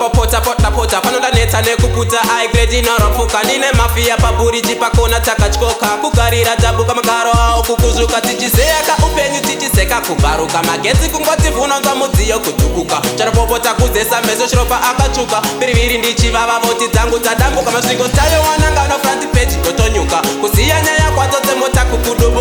[0.10, 7.32] kupota pota pota panodanetsa nekuputa igredi inorapfuka ndine mafiya paburiji pakona takatyoka kugarira dabuka magaro
[7.40, 14.82] awo kukuzvuka tichizeyaka upenyu tichizeka kubvaruka magedzi kungoti vunonzwa mudziyo kutukuka charopopota kudzesa meso shiropa
[14.90, 20.69] akatsvuka mbiriviri ndichivavavoti dzangu dzadambuka masvingo tayowananganofrant pagi totonyuka kuzi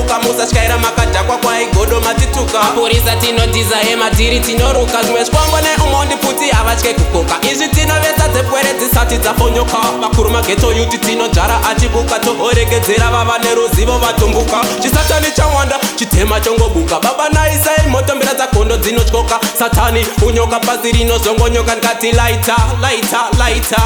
[0.09, 6.95] kuruka musatyaira makadhakwa kwaigodo matituka mapurisa tinodhiza hema tiri tinoruka zvimwe zvikwangwa neumondi futi havatye
[6.95, 14.61] kukoka izvi tinovesa dzepwere dzisati dzafonyoka vakuru mageto yuti tinodzvara achibuka toorekedzera vava neruzivo vatumbuka
[14.83, 22.13] chisatani chawanda chitema chongobuka baba naisai motombera dzakondo dzinotyoka satani unyoka pasi rino zvongonyoka ndikati
[22.13, 23.81] laita laita laita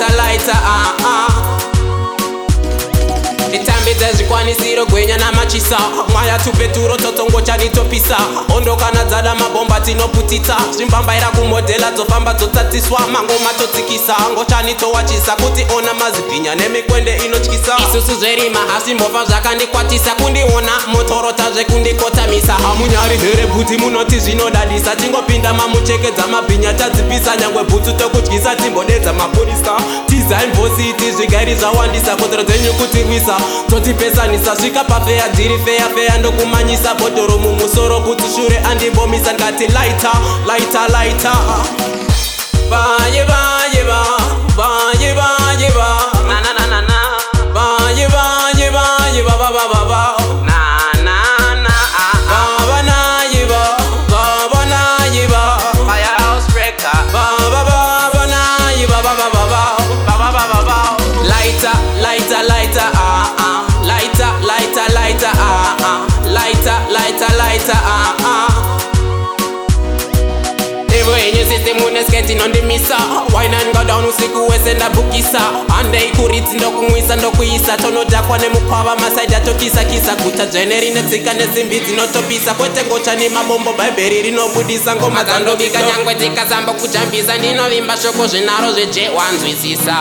[0.00, 1.68] lighter, lighter, ah, uh, ah.
[1.70, 1.73] Uh.
[4.44, 5.78] kumanisiro gwenya namachisa
[6.12, 8.16] mwaya tupeturo totongochani topisa
[8.56, 16.54] ondokana dzada mabhomba tinoputitsa zvimbambaira kumodhela dzofamba dzotsatiswa mangoma totsikisa ngochani towachisa kuti ona mazipinya
[16.54, 24.96] nemikwende inotyisa isusu zverima hasi mbovha zvakandikwatisa kundiona motorota zvekundikotamisa hamunyari here bhuti munoti zvinodadisa
[24.96, 29.72] tingopinda mamuchekedza mabhinya tadzipisa nyangwe bhutsu tokutyisa timbodedza mapurisa
[30.06, 33.36] tizainvositi zvigairi zvawandisa kodzero dzenyu kutirwisa
[33.70, 40.10] totipesani ndakakwanisa svika pafeya ndiri feya feya ndokumanyisa bhodhoro mumusoro kuti shure andibomisa ndikati laita
[40.46, 41.32] laita laita
[67.54, 68.50] lighter ah ah
[70.98, 72.96] Evoyenye sete mune sketi nonde misa
[73.36, 75.40] Wine and go down usiku wese nda bukisa
[75.78, 80.90] Ande ikuriti ndo kumwisa ndo kuisa Tono dakwa ne mukwava masaida tokisa kisa Kucha jeneri
[80.90, 85.54] ne tika ne zimbi zino topisa Kwete ngocha ni mabombo baiberi rino budisa Ngo mazando
[85.56, 89.96] vika nyangwe tika zambo kuchambisa Nino vimba shoko jenaro jeje wanzwisisa